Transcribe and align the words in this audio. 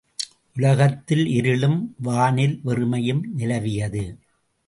உலகத்தில் 0.55 1.27
இருளும், 1.27 1.95
வானில் 1.97 2.59
வெறுமையும் 2.65 3.21
நிலவியது. 3.37 4.17